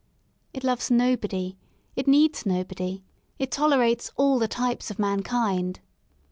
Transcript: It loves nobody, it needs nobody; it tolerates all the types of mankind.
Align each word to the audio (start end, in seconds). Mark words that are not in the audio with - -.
It 0.51 0.63
loves 0.63 0.89
nobody, 0.89 1.59
it 1.95 2.07
needs 2.07 2.43
nobody; 2.43 3.03
it 3.37 3.51
tolerates 3.51 4.11
all 4.15 4.39
the 4.39 4.47
types 4.47 4.89
of 4.89 4.97
mankind. 4.97 5.79